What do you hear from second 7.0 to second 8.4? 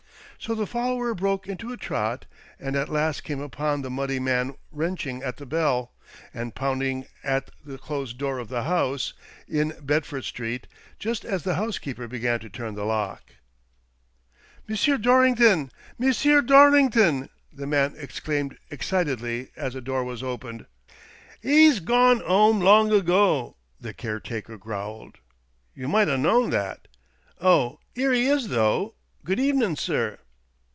at the closed door